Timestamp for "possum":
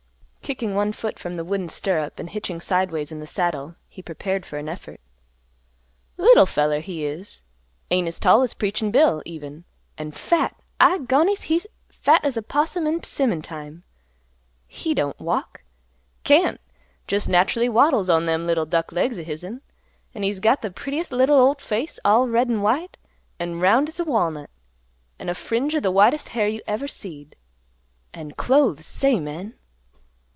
12.41-12.85